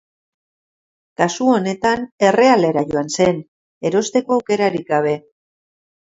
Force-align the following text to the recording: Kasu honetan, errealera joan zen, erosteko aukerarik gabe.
Kasu 1.21 1.49
honetan, 1.55 2.07
errealera 2.29 2.83
joan 2.93 3.11
zen, 3.17 3.43
erosteko 3.89 4.39
aukerarik 4.39 4.89
gabe. 4.95 5.13